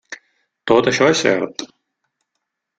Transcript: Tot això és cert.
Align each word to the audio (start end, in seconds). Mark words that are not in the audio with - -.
Tot 0.71 0.89
això 0.93 1.11
és 1.13 1.23
cert. 1.27 1.67